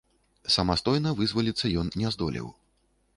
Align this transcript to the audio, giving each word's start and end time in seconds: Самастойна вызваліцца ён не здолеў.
Самастойна 0.53 1.11
вызваліцца 1.19 1.71
ён 1.83 1.93
не 2.01 2.07
здолеў. 2.17 2.47